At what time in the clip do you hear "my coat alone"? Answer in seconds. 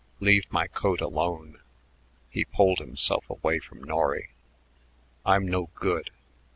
0.51-1.59